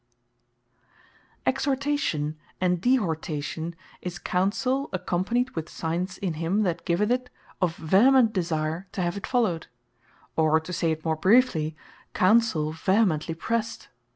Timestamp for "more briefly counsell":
11.05-12.71